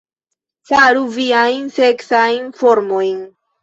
Faru 0.71 1.05
viajn 1.19 1.71
seksajn 1.79 2.53
formojn 2.65 3.27